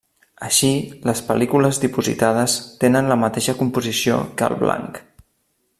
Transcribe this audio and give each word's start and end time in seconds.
Així, 0.45 0.69
les 1.09 1.19
pel·lícules 1.27 1.81
dipositades 1.83 2.57
tenen 2.85 3.13
la 3.13 3.19
mateixa 3.25 3.55
composició 3.61 4.19
que 4.41 4.49
el 4.53 4.59
blanc. 4.67 4.99